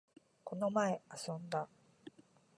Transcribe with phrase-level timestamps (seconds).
[0.43, 1.67] この前、遊んだ